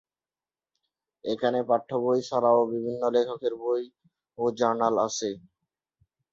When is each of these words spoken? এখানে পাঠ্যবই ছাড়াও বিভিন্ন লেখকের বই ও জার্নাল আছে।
এখানে 1.23 1.59
পাঠ্যবই 1.69 2.21
ছাড়াও 2.29 2.59
বিভিন্ন 2.71 3.01
লেখকের 3.15 3.53
বই 3.61 3.83
ও 4.37 4.43
জার্নাল 4.57 4.95
আছে। 5.07 5.29